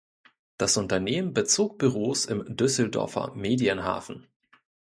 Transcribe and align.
Das 0.57 0.77
Unternehmen 0.77 1.31
bezog 1.31 1.77
Büros 1.77 2.25
im 2.25 2.55
Düsseldorfer 2.57 3.35
Medienhafen. 3.35 4.25